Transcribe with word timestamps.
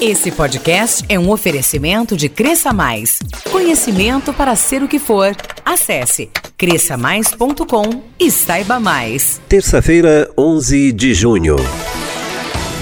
Esse 0.00 0.30
podcast 0.30 1.04
é 1.10 1.18
um 1.18 1.30
oferecimento 1.30 2.16
de 2.16 2.30
Cresça 2.30 2.72
Mais. 2.72 3.18
Conhecimento 3.50 4.32
para 4.32 4.56
ser 4.56 4.82
o 4.82 4.88
que 4.88 4.98
for. 4.98 5.36
Acesse 5.62 6.30
cresçamais.com 6.56 8.02
e 8.18 8.30
saiba 8.30 8.80
mais. 8.80 9.38
Terça-feira, 9.46 10.30
11 10.38 10.92
de 10.92 11.12
junho. 11.12 11.56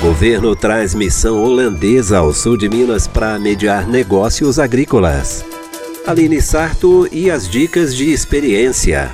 Governo 0.01 0.55
traz 0.55 0.95
missão 0.95 1.43
holandesa 1.43 2.19
ao 2.19 2.33
sul 2.33 2.57
de 2.57 2.69
Minas 2.69 3.09
para 3.09 3.37
mediar 3.37 3.89
negócios 3.89 4.61
agrícolas. 4.61 5.45
Aline 6.07 6.41
Sarto 6.41 7.09
e 7.11 7.33
as 7.33 7.49
dicas 7.49 7.97
de 7.97 8.13
experiência. 8.13 9.11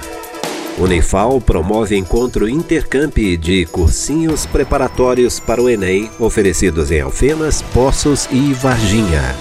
Unifal 0.76 1.40
promove 1.40 1.96
encontro 1.96 2.48
intercamp 2.48 3.16
de 3.16 3.64
cursinhos 3.66 4.44
preparatórios 4.44 5.38
para 5.38 5.62
o 5.62 5.70
Enem, 5.70 6.10
oferecidos 6.18 6.90
em 6.90 7.00
Alfenas, 7.00 7.62
Poços 7.62 8.28
e 8.32 8.52
Varginha. 8.52 9.36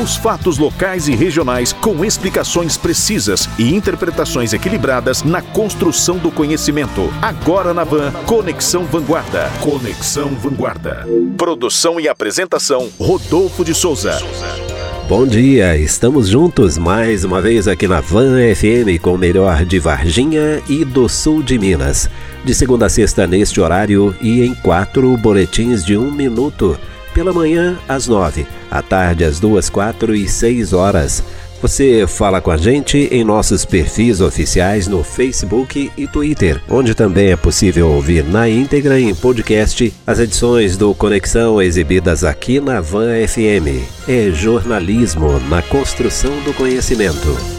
Os 0.00 0.14
fatos 0.14 0.58
locais 0.58 1.08
e 1.08 1.16
regionais 1.16 1.72
com 1.72 2.04
explicações 2.04 2.76
precisas 2.76 3.48
e 3.58 3.74
interpretações 3.74 4.52
equilibradas 4.52 5.24
na 5.24 5.42
construção 5.42 6.18
do 6.18 6.30
conhecimento. 6.30 7.12
Agora 7.20 7.74
na 7.74 7.82
Van, 7.82 8.12
Conexão 8.24 8.84
Vanguarda. 8.84 9.50
Conexão 9.60 10.28
Vanguarda. 10.36 11.04
Produção 11.36 11.98
e 11.98 12.08
apresentação, 12.08 12.88
Rodolfo 12.96 13.64
de 13.64 13.74
Souza. 13.74 14.16
Bom 15.08 15.26
dia, 15.26 15.74
estamos 15.74 16.28
juntos 16.28 16.76
mais 16.76 17.24
uma 17.24 17.40
vez 17.40 17.66
aqui 17.66 17.88
na 17.88 17.98
Van 17.98 18.36
FM 18.54 19.00
com 19.00 19.14
o 19.14 19.18
melhor 19.18 19.64
de 19.64 19.78
Varginha 19.78 20.62
e 20.68 20.84
do 20.84 21.08
sul 21.08 21.42
de 21.42 21.58
Minas. 21.58 22.10
De 22.44 22.54
segunda 22.54 22.84
a 22.84 22.88
sexta 22.90 23.26
neste 23.26 23.58
horário 23.58 24.14
e 24.20 24.44
em 24.44 24.54
quatro 24.54 25.16
boletins 25.16 25.82
de 25.82 25.96
um 25.96 26.10
minuto. 26.10 26.78
Pela 27.14 27.32
manhã 27.32 27.78
às 27.88 28.06
nove, 28.06 28.46
à 28.70 28.82
tarde 28.82 29.24
às 29.24 29.40
duas, 29.40 29.70
quatro 29.70 30.14
e 30.14 30.28
seis 30.28 30.74
horas. 30.74 31.24
Você 31.60 32.06
fala 32.06 32.40
com 32.40 32.52
a 32.52 32.56
gente 32.56 33.08
em 33.10 33.24
nossos 33.24 33.64
perfis 33.64 34.20
oficiais 34.20 34.86
no 34.86 35.02
Facebook 35.02 35.90
e 35.96 36.06
Twitter, 36.06 36.62
onde 36.68 36.94
também 36.94 37.32
é 37.32 37.36
possível 37.36 37.88
ouvir 37.88 38.24
na 38.24 38.48
íntegra 38.48 39.00
em 39.00 39.12
podcast 39.12 39.92
as 40.06 40.20
edições 40.20 40.76
do 40.76 40.94
Conexão 40.94 41.60
exibidas 41.60 42.22
aqui 42.22 42.60
na 42.60 42.80
Van 42.80 43.08
FM. 43.26 43.82
É 44.06 44.30
jornalismo 44.30 45.40
na 45.48 45.60
construção 45.60 46.32
do 46.44 46.54
conhecimento. 46.54 47.57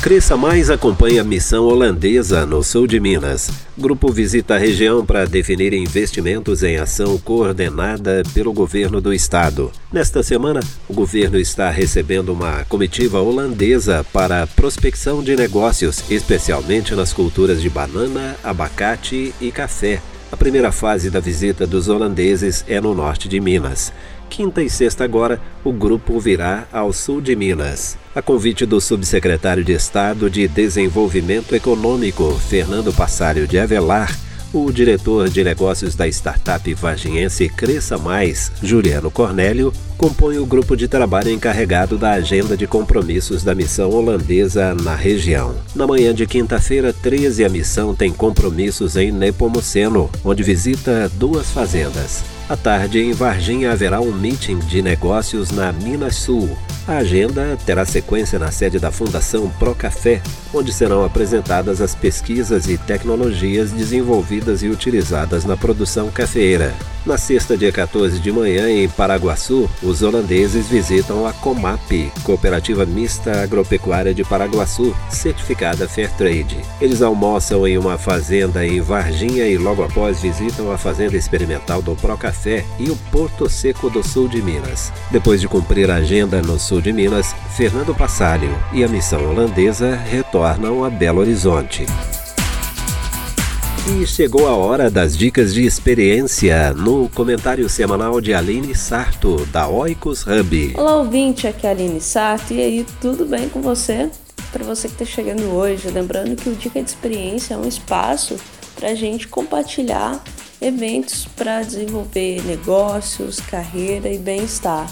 Cresça 0.00 0.36
Mais 0.36 0.70
acompanha 0.70 1.22
a 1.22 1.24
missão 1.24 1.64
holandesa 1.64 2.46
no 2.46 2.62
sul 2.62 2.86
de 2.86 3.00
Minas. 3.00 3.50
Grupo 3.76 4.12
visita 4.12 4.54
a 4.54 4.58
região 4.58 5.04
para 5.04 5.26
definir 5.26 5.72
investimentos 5.74 6.62
em 6.62 6.76
ação 6.76 7.18
coordenada 7.18 8.22
pelo 8.32 8.52
governo 8.52 9.00
do 9.00 9.12
estado. 9.12 9.72
Nesta 9.92 10.22
semana, 10.22 10.60
o 10.88 10.94
governo 10.94 11.36
está 11.36 11.68
recebendo 11.68 12.32
uma 12.32 12.64
comitiva 12.66 13.20
holandesa 13.20 14.06
para 14.12 14.46
prospecção 14.46 15.20
de 15.20 15.34
negócios, 15.34 16.04
especialmente 16.08 16.94
nas 16.94 17.12
culturas 17.12 17.60
de 17.60 17.68
banana, 17.68 18.36
abacate 18.44 19.34
e 19.40 19.50
café. 19.50 20.00
A 20.30 20.36
primeira 20.36 20.70
fase 20.70 21.10
da 21.10 21.20
visita 21.20 21.66
dos 21.66 21.88
holandeses 21.88 22.64
é 22.68 22.80
no 22.80 22.94
norte 22.94 23.28
de 23.28 23.40
Minas. 23.40 23.92
Quinta 24.28 24.62
e 24.62 24.70
sexta 24.70 25.04
agora, 25.04 25.40
o 25.64 25.72
grupo 25.72 26.20
virá 26.20 26.66
ao 26.72 26.92
sul 26.92 27.20
de 27.20 27.34
Minas. 27.34 27.96
A 28.14 28.22
convite 28.22 28.66
do 28.66 28.80
subsecretário 28.80 29.64
de 29.64 29.72
Estado 29.72 30.30
de 30.30 30.46
Desenvolvimento 30.46 31.54
Econômico, 31.54 32.32
Fernando 32.34 32.92
Passário 32.92 33.46
de 33.46 33.58
Avelar, 33.58 34.16
o 34.52 34.72
diretor 34.72 35.28
de 35.28 35.44
negócios 35.44 35.94
da 35.94 36.08
startup 36.08 36.72
varginhense 36.74 37.48
Cresça 37.48 37.98
Mais, 37.98 38.50
Juliano 38.62 39.10
Cornélio, 39.10 39.72
compõe 39.96 40.38
o 40.38 40.46
grupo 40.46 40.76
de 40.76 40.88
trabalho 40.88 41.30
encarregado 41.30 41.98
da 41.98 42.12
agenda 42.12 42.56
de 42.56 42.66
compromissos 42.66 43.42
da 43.42 43.54
missão 43.54 43.90
holandesa 43.90 44.74
na 44.74 44.94
região. 44.94 45.54
Na 45.74 45.86
manhã 45.86 46.14
de 46.14 46.26
quinta-feira, 46.26 46.92
13, 46.92 47.44
a 47.44 47.48
missão 47.48 47.94
tem 47.94 48.12
compromissos 48.12 48.96
em 48.96 49.12
Nepomuceno, 49.12 50.08
onde 50.24 50.42
visita 50.42 51.10
duas 51.14 51.50
fazendas. 51.50 52.37
À 52.48 52.56
tarde, 52.56 52.98
em 52.98 53.12
Varginha, 53.12 53.72
haverá 53.72 54.00
um 54.00 54.10
meeting 54.10 54.58
de 54.58 54.80
negócios 54.80 55.50
na 55.50 55.70
Minas 55.70 56.16
Sul. 56.16 56.56
A 56.86 56.96
agenda 56.96 57.58
terá 57.66 57.84
sequência 57.84 58.38
na 58.38 58.50
sede 58.50 58.78
da 58.78 58.90
Fundação 58.90 59.50
Procafé, 59.58 60.22
onde 60.54 60.72
serão 60.72 61.04
apresentadas 61.04 61.82
as 61.82 61.94
pesquisas 61.94 62.66
e 62.66 62.78
tecnologias 62.78 63.70
desenvolvidas 63.70 64.62
e 64.62 64.68
utilizadas 64.68 65.44
na 65.44 65.58
produção 65.58 66.10
cafeeira. 66.10 66.74
Na 67.06 67.16
sexta, 67.16 67.56
dia 67.56 67.72
14 67.72 68.18
de 68.18 68.30
manhã, 68.30 68.68
em 68.68 68.88
Paraguaçu, 68.88 69.68
os 69.82 70.02
holandeses 70.02 70.66
visitam 70.66 71.26
a 71.26 71.32
Comap, 71.32 72.12
Cooperativa 72.22 72.84
Mista 72.84 73.40
Agropecuária 73.42 74.12
de 74.12 74.24
Paraguaçu, 74.24 74.94
certificada 75.08 75.88
Fairtrade. 75.88 76.58
Eles 76.80 77.00
almoçam 77.00 77.66
em 77.66 77.78
uma 77.78 77.96
fazenda 77.96 78.66
em 78.66 78.80
Varginha 78.80 79.46
e 79.46 79.56
logo 79.56 79.82
após 79.82 80.20
visitam 80.20 80.70
a 80.70 80.76
Fazenda 80.76 81.16
Experimental 81.16 81.80
do 81.80 81.94
Procafé 81.96 82.64
e 82.78 82.90
o 82.90 82.96
Porto 83.10 83.48
Seco 83.48 83.88
do 83.88 84.06
Sul 84.06 84.28
de 84.28 84.42
Minas. 84.42 84.92
Depois 85.10 85.40
de 85.40 85.48
cumprir 85.48 85.90
a 85.90 85.96
agenda 85.96 86.42
no 86.42 86.58
sul 86.58 86.80
de 86.80 86.92
Minas, 86.92 87.34
Fernando 87.56 87.94
Passalho 87.94 88.50
e 88.72 88.84
a 88.84 88.88
missão 88.88 89.30
holandesa 89.30 89.94
retornam 89.94 90.84
a 90.84 90.90
Belo 90.90 91.20
Horizonte. 91.20 91.86
E 93.90 94.06
chegou 94.06 94.46
a 94.46 94.54
hora 94.54 94.90
das 94.90 95.16
dicas 95.16 95.54
de 95.54 95.64
experiência 95.64 96.74
no 96.74 97.08
comentário 97.08 97.66
semanal 97.70 98.20
de 98.20 98.34
Aline 98.34 98.74
Sarto, 98.74 99.46
da 99.46 99.66
Oikos 99.66 100.26
Hub. 100.26 100.74
Olá, 100.76 100.96
ouvinte, 100.96 101.46
aqui 101.46 101.66
é 101.66 101.70
a 101.70 101.72
Aline 101.72 101.98
Sarto. 101.98 102.52
E 102.52 102.60
aí, 102.60 102.86
tudo 103.00 103.24
bem 103.24 103.48
com 103.48 103.62
você? 103.62 104.10
Para 104.52 104.62
você 104.62 104.88
que 104.88 105.02
está 105.02 105.06
chegando 105.06 105.42
hoje, 105.54 105.88
lembrando 105.88 106.36
que 106.36 106.50
o 106.50 106.54
Dica 106.54 106.82
de 106.82 106.90
Experiência 106.90 107.54
é 107.54 107.56
um 107.56 107.66
espaço 107.66 108.36
para 108.76 108.90
a 108.90 108.94
gente 108.94 109.26
compartilhar 109.26 110.22
eventos 110.60 111.24
para 111.24 111.62
desenvolver 111.62 112.44
negócios, 112.44 113.40
carreira 113.40 114.10
e 114.12 114.18
bem-estar. 114.18 114.86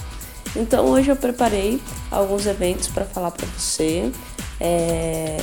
Então, 0.56 0.86
hoje 0.86 1.10
eu 1.10 1.16
preparei 1.16 1.78
alguns 2.10 2.46
eventos 2.46 2.88
para 2.88 3.04
falar 3.04 3.30
para 3.30 3.46
você. 3.58 4.10
É 4.58 5.36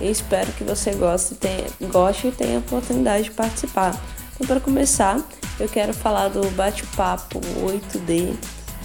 e 0.00 0.10
espero 0.10 0.50
que 0.52 0.64
você 0.64 0.92
goste, 0.92 1.34
tenha, 1.34 1.66
goste 1.90 2.28
e 2.28 2.32
tenha 2.32 2.56
a 2.56 2.60
oportunidade 2.60 3.24
de 3.24 3.30
participar. 3.30 4.00
Então, 4.34 4.46
para 4.46 4.60
começar, 4.60 5.20
eu 5.58 5.68
quero 5.68 5.92
falar 5.92 6.28
do 6.28 6.48
bate-papo 6.52 7.40
8D, 7.40 8.34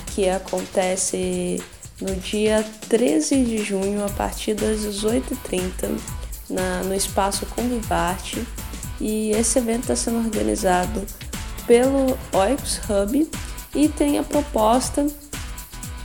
que 0.07 0.29
acontece 0.29 1.63
no 2.01 2.13
dia 2.15 2.65
13 2.89 3.43
de 3.45 3.63
junho, 3.63 4.03
a 4.03 4.09
partir 4.09 4.53
das 4.53 4.79
18h30, 4.79 5.97
na, 6.49 6.83
no 6.83 6.93
Espaço 6.93 7.45
Convivarte. 7.47 8.45
E 8.99 9.31
esse 9.31 9.59
evento 9.59 9.83
está 9.83 9.95
sendo 9.95 10.17
organizado 10.17 11.05
pelo 11.65 12.17
Oix 12.33 12.81
Hub 12.89 13.29
e 13.73 13.89
tem 13.89 14.19
a 14.19 14.23
proposta 14.23 15.07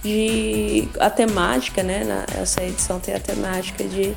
de 0.02 0.88
a 0.98 1.10
temática, 1.10 1.82
né? 1.82 2.04
Na, 2.04 2.40
essa 2.40 2.62
edição 2.62 2.98
tem 2.98 3.14
a 3.14 3.20
temática 3.20 3.84
de 3.84 4.14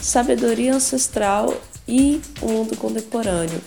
sabedoria 0.00 0.74
ancestral 0.74 1.54
e 1.86 2.20
o 2.40 2.48
mundo 2.48 2.76
contemporâneo. 2.76 3.60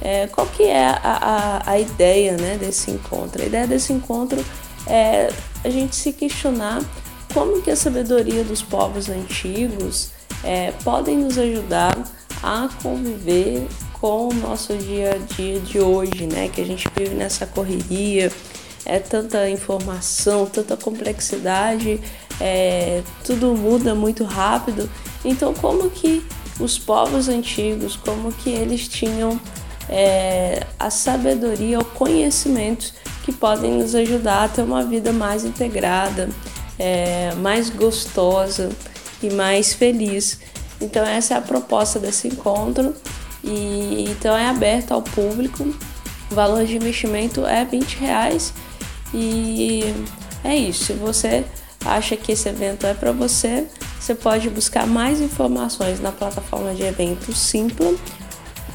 É, 0.00 0.26
qual 0.28 0.46
que 0.46 0.62
é 0.62 0.86
a, 0.86 0.98
a, 1.02 1.70
a, 1.72 1.78
ideia 1.78 2.36
né, 2.36 2.56
desse 2.58 2.90
encontro? 2.90 3.42
A 3.42 3.46
ideia 3.46 3.66
desse 3.66 3.92
encontro 3.92 4.42
é 4.86 5.30
a 5.62 5.68
gente 5.68 5.94
se 5.94 6.12
questionar 6.12 6.82
como 7.34 7.60
que 7.60 7.70
a 7.70 7.76
sabedoria 7.76 8.42
dos 8.42 8.62
povos 8.62 9.08
antigos 9.08 10.10
é, 10.42 10.72
podem 10.82 11.18
nos 11.18 11.36
ajudar 11.36 11.96
a 12.42 12.68
conviver 12.82 13.66
com 14.00 14.28
o 14.28 14.34
nosso 14.34 14.74
dia 14.76 15.12
a 15.12 15.34
dia 15.34 15.60
de 15.60 15.78
hoje, 15.78 16.26
né? 16.26 16.48
Que 16.48 16.62
a 16.62 16.64
gente 16.64 16.88
vive 16.96 17.14
nessa 17.14 17.46
correria, 17.46 18.32
é 18.86 18.98
tanta 18.98 19.48
informação, 19.50 20.46
tanta 20.46 20.76
complexidade, 20.78 22.00
é, 22.40 23.02
tudo 23.22 23.54
muda 23.54 23.94
muito 23.94 24.24
rápido 24.24 24.88
então, 25.24 25.52
como 25.54 25.90
que 25.90 26.24
os 26.58 26.78
povos 26.78 27.28
antigos, 27.28 27.96
como 27.96 28.32
que 28.32 28.50
eles 28.50 28.88
tinham 28.88 29.40
é, 29.88 30.66
a 30.78 30.90
sabedoria, 30.90 31.78
o 31.78 31.84
conhecimento 31.84 32.92
que 33.24 33.32
podem 33.32 33.72
nos 33.72 33.94
ajudar 33.94 34.44
a 34.44 34.48
ter 34.48 34.62
uma 34.62 34.84
vida 34.84 35.12
mais 35.12 35.44
integrada, 35.44 36.28
é, 36.78 37.34
mais 37.36 37.68
gostosa 37.68 38.70
e 39.22 39.30
mais 39.30 39.74
feliz. 39.74 40.38
Então 40.80 41.04
essa 41.04 41.34
é 41.34 41.36
a 41.36 41.42
proposta 41.42 41.98
desse 41.98 42.28
encontro 42.28 42.94
e 43.44 44.06
então 44.08 44.36
é 44.36 44.46
aberto 44.46 44.92
ao 44.92 45.02
público. 45.02 45.64
O 46.30 46.34
valor 46.34 46.64
de 46.64 46.76
investimento 46.76 47.44
é 47.44 47.64
20 47.64 47.94
reais 47.96 48.54
e 49.12 49.82
é 50.44 50.56
isso. 50.56 50.84
Se 50.84 50.92
você 50.94 51.44
acha 51.84 52.16
que 52.16 52.32
esse 52.32 52.48
evento 52.48 52.86
é 52.86 52.94
para 52.94 53.12
você, 53.12 53.66
você 54.00 54.14
pode 54.14 54.48
buscar 54.48 54.86
mais 54.86 55.20
informações 55.20 56.00
na 56.00 56.10
plataforma 56.10 56.74
de 56.74 56.82
eventos 56.82 57.38
Simpla 57.38 57.94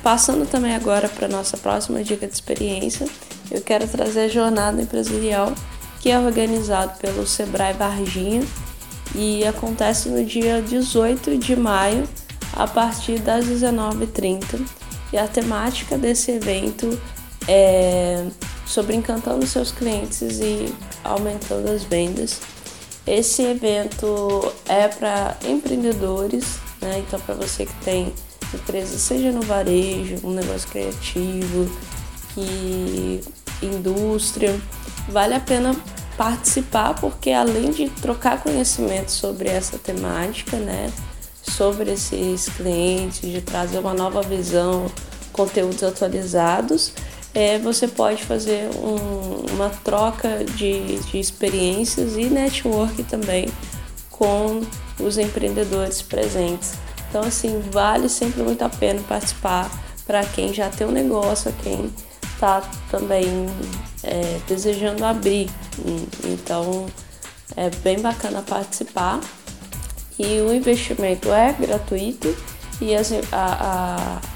passando 0.05 0.47
também 0.47 0.75
agora 0.75 1.09
para 1.09 1.27
nossa 1.27 1.57
próxima 1.57 2.03
dica 2.03 2.27
de 2.27 2.33
experiência, 2.35 3.07
eu 3.49 3.59
quero 3.59 3.87
trazer 3.87 4.25
a 4.25 4.27
jornada 4.27 4.79
empresarial 4.79 5.51
que 5.99 6.11
é 6.11 6.19
organizado 6.19 6.95
pelo 6.99 7.25
Sebrae 7.25 7.73
Varginha 7.73 8.43
e 9.15 9.43
acontece 9.43 10.07
no 10.09 10.23
dia 10.23 10.61
18 10.61 11.39
de 11.39 11.55
maio 11.55 12.07
a 12.53 12.67
partir 12.67 13.17
das 13.17 13.45
19h30. 13.45 14.61
E 15.11 15.17
a 15.17 15.27
temática 15.27 15.97
desse 15.97 16.29
evento 16.29 17.01
é 17.47 18.27
sobre 18.67 18.95
encantando 18.95 19.47
seus 19.47 19.71
clientes 19.71 20.39
e 20.39 20.71
aumentando 21.03 21.71
as 21.71 21.83
vendas. 21.83 22.41
Esse 23.07 23.43
evento 23.43 24.51
é 24.67 24.87
para 24.87 25.37
empreendedores, 25.47 26.59
né? 26.81 27.03
então 27.05 27.19
para 27.19 27.35
você 27.35 27.65
que 27.65 27.75
tem 27.83 28.13
empresa, 28.53 28.97
seja 28.97 29.31
no 29.31 29.41
varejo, 29.41 30.15
um 30.23 30.31
negócio 30.31 30.67
criativo, 30.69 31.69
que 32.33 33.21
indústria, 33.61 34.59
vale 35.07 35.33
a 35.33 35.39
pena 35.39 35.75
participar 36.17 36.93
porque 36.95 37.31
além 37.31 37.71
de 37.71 37.89
trocar 37.89 38.41
conhecimento 38.41 39.11
sobre 39.11 39.49
essa 39.49 39.77
temática, 39.77 40.57
né, 40.57 40.91
sobre 41.43 41.91
esses 41.91 42.49
clientes, 42.49 43.21
de 43.21 43.41
trazer 43.41 43.79
uma 43.79 43.93
nova 43.93 44.21
visão, 44.21 44.91
conteúdos 45.31 45.83
atualizados, 45.83 46.93
é, 47.35 47.59
você 47.59 47.85
pode 47.85 48.23
fazer 48.23 48.69
um, 48.77 49.53
uma 49.53 49.69
troca 49.69 50.45
de, 50.55 50.99
de 50.99 51.19
experiências 51.19 52.15
e 52.15 52.25
network 52.29 53.03
também 53.03 53.49
com 54.09 54.61
os 54.97 55.17
empreendedores 55.17 56.01
presentes. 56.01 56.75
Então, 57.09 57.21
assim, 57.21 57.61
vale 57.71 58.07
sempre 58.07 58.41
muito 58.41 58.61
a 58.61 58.69
pena 58.69 59.01
participar 59.07 59.69
para 60.07 60.23
quem 60.23 60.53
já 60.53 60.69
tem 60.69 60.87
um 60.87 60.91
negócio, 60.91 61.53
quem 61.61 61.91
está 62.33 62.61
também 62.89 63.27
é, 64.01 64.39
desejando 64.47 65.03
abrir. 65.03 65.49
Então, 66.23 66.85
é 67.57 67.69
bem 67.83 67.99
bacana 67.99 68.41
participar. 68.41 69.19
E 70.17 70.39
o 70.39 70.53
investimento 70.53 71.33
é 71.33 71.51
gratuito 71.51 72.33
e 72.79 72.95
as, 72.95 73.11
a, 73.31 74.21
a 74.21 74.34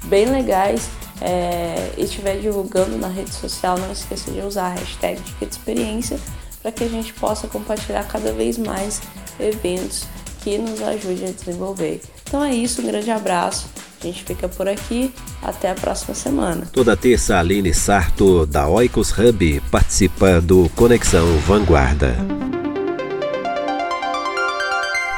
bem 0.04 0.26
legais, 0.26 0.88
é, 1.20 1.92
estiver 1.96 2.38
divulgando 2.38 2.96
na 2.96 3.08
rede 3.08 3.32
social, 3.34 3.78
não 3.78 3.90
esqueça 3.92 4.30
de 4.30 4.40
usar 4.40 4.66
a 4.66 4.74
hashtag 4.74 5.20
de 5.20 5.44
Experiência 5.44 6.18
para 6.62 6.72
que 6.72 6.84
a 6.84 6.88
gente 6.88 7.12
possa 7.14 7.46
compartilhar 7.46 8.04
cada 8.04 8.32
vez 8.32 8.58
mais 8.58 9.00
eventos 9.38 10.06
que 10.42 10.58
nos 10.58 10.82
ajudem 10.82 11.28
a 11.28 11.32
desenvolver. 11.32 12.00
Então 12.22 12.42
é 12.42 12.54
isso, 12.54 12.82
um 12.82 12.86
grande 12.86 13.10
abraço. 13.10 13.66
A 14.00 14.06
gente 14.06 14.22
fica 14.24 14.48
por 14.48 14.68
aqui. 14.68 15.12
Até 15.42 15.70
a 15.70 15.74
próxima 15.74 16.14
semana. 16.14 16.68
Toda 16.72 16.96
terça, 16.96 17.38
Aline 17.38 17.72
Sarto, 17.72 18.44
da 18.44 18.66
Oikos 18.66 19.16
Hub, 19.16 19.62
participa 19.70 20.40
do 20.40 20.68
Conexão 20.74 21.26
Vanguarda. 21.46 22.47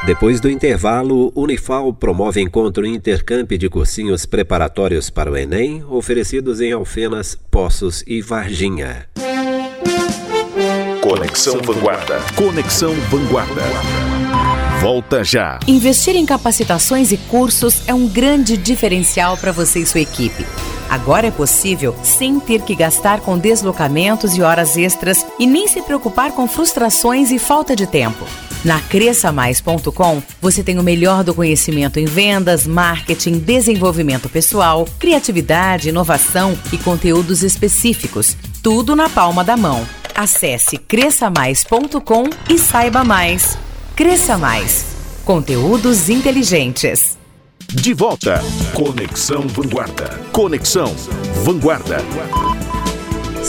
Depois 0.06 0.40
do 0.40 0.48
intervalo, 0.48 1.30
Unifal 1.34 1.92
promove 1.92 2.40
encontro 2.40 2.86
intercamp 2.86 3.50
de 3.52 3.68
cursinhos 3.68 4.24
preparatórios 4.24 5.10
para 5.10 5.30
o 5.30 5.36
Enem, 5.36 5.84
oferecidos 5.90 6.58
em 6.62 6.72
Alfenas, 6.72 7.38
Poços 7.50 8.02
e 8.06 8.22
Varginha. 8.22 9.06
Conexão 11.02 11.60
Vanguarda. 11.60 12.18
Conexão 12.34 12.94
Vanguarda. 13.10 13.62
Volta 14.80 15.22
já. 15.22 15.58
Investir 15.68 16.16
em 16.16 16.24
capacitações 16.24 17.12
e 17.12 17.18
cursos 17.18 17.86
é 17.86 17.92
um 17.92 18.08
grande 18.08 18.56
diferencial 18.56 19.36
para 19.36 19.52
você 19.52 19.80
e 19.80 19.86
sua 19.86 20.00
equipe. 20.00 20.46
Agora 20.88 21.26
é 21.26 21.30
possível 21.30 21.94
sem 22.02 22.40
ter 22.40 22.62
que 22.62 22.74
gastar 22.74 23.20
com 23.20 23.38
deslocamentos 23.38 24.34
e 24.34 24.40
horas 24.40 24.78
extras 24.78 25.26
e 25.38 25.46
nem 25.46 25.68
se 25.68 25.82
preocupar 25.82 26.32
com 26.32 26.48
frustrações 26.48 27.30
e 27.30 27.38
falta 27.38 27.76
de 27.76 27.86
tempo. 27.86 28.24
Na 28.64 28.78
cresçamais.com, 28.80 30.22
você 30.40 30.62
tem 30.62 30.78
o 30.78 30.82
melhor 30.82 31.24
do 31.24 31.34
conhecimento 31.34 31.98
em 31.98 32.04
vendas, 32.04 32.66
marketing, 32.66 33.38
desenvolvimento 33.38 34.28
pessoal, 34.28 34.86
criatividade, 34.98 35.88
inovação 35.88 36.58
e 36.70 36.76
conteúdos 36.76 37.42
específicos. 37.42 38.36
Tudo 38.62 38.94
na 38.94 39.08
palma 39.08 39.42
da 39.42 39.56
mão. 39.56 39.86
Acesse 40.14 40.76
cresçamais.com 40.76 42.24
e 42.50 42.58
saiba 42.58 43.02
mais. 43.02 43.56
Cresça 43.96 44.36
Mais. 44.36 44.84
Conteúdos 45.24 46.08
inteligentes. 46.08 47.18
De 47.68 47.94
volta. 47.94 48.42
Conexão 48.74 49.46
Vanguarda. 49.46 50.18
Conexão 50.32 50.94
Vanguarda. 51.44 51.98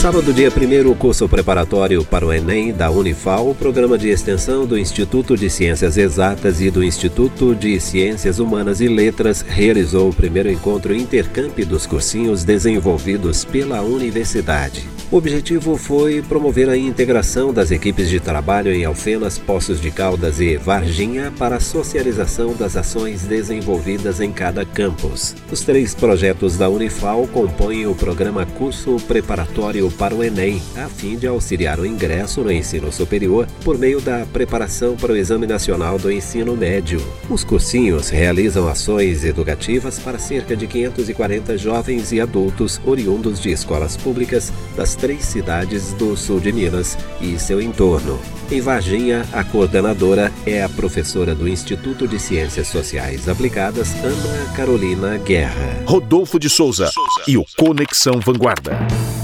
Sábado, 0.02 0.34
dia 0.34 0.50
1 0.50 0.90
o 0.90 0.96
curso 0.96 1.30
preparatório 1.30 2.04
para 2.04 2.26
o 2.26 2.34
Enem 2.34 2.74
da 2.74 2.90
Unifal, 2.90 3.54
programa 3.54 4.00
de 4.00 4.10
extensão 4.10 4.66
do 4.66 4.76
Instituto 4.76 5.38
de 5.38 5.48
Ciências 5.48 5.96
Exatas 5.96 6.60
e 6.60 6.72
do 6.72 6.84
Instituto 6.84 7.54
de 7.54 7.80
Ciências 7.80 8.40
Humanas 8.40 8.82
e 8.82 8.88
Letras, 8.88 9.46
realizou 9.48 10.10
o 10.10 10.14
primeiro 10.14 10.50
encontro 10.50 10.96
intercamp 10.96 11.56
dos 11.60 11.86
cursinhos 11.86 12.44
desenvolvidos 12.44 13.46
pela 13.46 13.84
universidade. 13.84 14.90
O 15.12 15.18
objetivo 15.18 15.76
foi 15.76 16.22
promover 16.22 16.70
a 16.70 16.78
integração 16.78 17.54
das 17.54 17.70
equipes 17.70 18.10
de 18.10 18.18
trabalho 18.18 18.72
em 18.72 18.86
Alfenas, 18.86 19.38
Poços 19.38 19.82
de 19.82 19.92
Caldas 19.92 20.40
e 20.40 20.56
Varginha 20.56 21.34
para 21.38 21.58
a 21.58 21.60
socialização 21.60 22.56
das 22.56 22.78
ações 22.78 23.24
desenvolvidas 23.24 24.22
em 24.22 24.32
cada 24.32 24.64
campus. 24.64 25.36
Os 25.52 25.60
três 25.64 25.94
projetos 25.94 26.56
da 26.56 26.70
Unifal 26.70 27.28
compõem 27.28 27.86
o 27.88 27.94
programa 27.94 28.46
Curso 28.46 28.96
Preparatório 29.06 29.92
para 29.92 30.16
o 30.16 30.24
Enem, 30.24 30.62
a 30.78 30.88
fim 30.88 31.18
de 31.18 31.28
auxiliar 31.28 31.78
o 31.78 31.86
ingresso 31.86 32.40
no 32.40 32.50
ensino 32.50 32.90
superior 32.90 33.46
por 33.66 33.78
meio 33.78 34.00
da 34.00 34.26
preparação 34.32 34.96
para 34.96 35.12
o 35.12 35.18
Exame 35.18 35.46
Nacional 35.46 36.00
do 36.00 36.10
Ensino 36.10 36.56
Médio. 36.56 37.06
Os 37.30 37.44
cursinhos 37.44 38.08
realizam 38.08 38.66
ações 38.66 39.26
educativas 39.26 40.00
para 40.00 40.18
cerca 40.18 40.56
de 40.56 40.68
540 40.68 41.58
jovens 41.58 42.14
e 42.14 42.22
adultos 42.22 42.80
oriundos 42.86 43.42
de 43.42 43.52
escolas 43.52 43.98
públicas 43.98 44.54
das 44.78 45.01
três 45.02 45.26
cidades 45.26 45.94
do 45.94 46.16
sul 46.16 46.40
de 46.40 46.52
Minas 46.52 46.96
e 47.20 47.38
seu 47.40 47.60
entorno. 47.60 48.20
Em 48.52 48.62
Varginha, 48.62 49.26
a 49.34 49.44
coordenadora 49.44 50.32
é 50.46 50.62
a 50.62 50.70
professora 50.70 51.34
do 51.34 51.50
Instituto 51.50 52.08
de 52.08 52.20
Ciências 52.20 52.68
Sociais 52.68 53.28
Aplicadas, 53.28 53.96
Ana 54.04 54.54
Carolina 54.56 55.18
Guerra. 55.18 55.84
Rodolfo 55.86 56.40
de 56.40 56.50
Souza 56.50 56.92
e 57.28 57.36
o 57.36 57.44
Conexão 57.58 58.20
Vanguarda. 58.20 58.78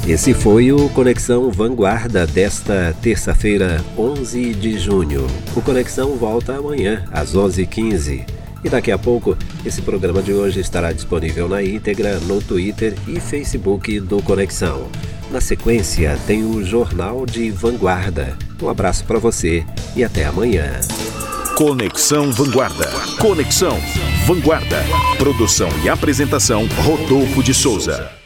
Esse 0.07 0.33
foi 0.33 0.71
o 0.71 0.89
Conexão 0.89 1.51
Vanguarda 1.51 2.25
desta 2.25 2.95
terça-feira, 2.99 3.83
11 3.95 4.55
de 4.55 4.79
junho. 4.79 5.27
O 5.55 5.61
Conexão 5.61 6.15
volta 6.15 6.55
amanhã, 6.55 7.05
às 7.11 7.35
11h15. 7.35 8.25
E 8.63 8.69
daqui 8.69 8.91
a 8.91 8.97
pouco, 8.97 9.37
esse 9.63 9.83
programa 9.83 10.23
de 10.23 10.33
hoje 10.33 10.59
estará 10.59 10.91
disponível 10.91 11.47
na 11.47 11.61
íntegra 11.61 12.19
no 12.21 12.41
Twitter 12.41 12.95
e 13.07 13.19
Facebook 13.19 13.99
do 13.99 14.23
Conexão. 14.23 14.87
Na 15.29 15.41
sequência, 15.41 16.17
tem 16.25 16.43
o 16.45 16.63
Jornal 16.63 17.25
de 17.25 17.51
Vanguarda. 17.51 18.37
Um 18.61 18.69
abraço 18.69 19.03
para 19.03 19.19
você 19.19 19.65
e 19.95 20.03
até 20.03 20.25
amanhã. 20.25 20.79
Conexão 21.55 22.31
Vanguarda. 22.31 22.89
Conexão 23.19 23.77
Vanguarda. 24.25 24.81
Produção 25.17 25.69
e 25.83 25.89
apresentação 25.89 26.65
Rodolfo 26.85 27.43
de 27.43 27.53
Souza. 27.53 28.16